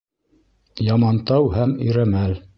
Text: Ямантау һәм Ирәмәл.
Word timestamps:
Ямантау 0.95 1.53
һәм 1.59 1.77
Ирәмәл. 1.91 2.37